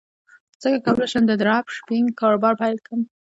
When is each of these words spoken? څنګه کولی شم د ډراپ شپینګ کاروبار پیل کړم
څنګه 0.61 0.79
کولی 0.85 1.07
شم 1.11 1.23
د 1.27 1.31
ډراپ 1.41 1.65
شپینګ 1.77 2.07
کاروبار 2.19 2.53
پیل 2.61 2.77
کړم 2.85 3.01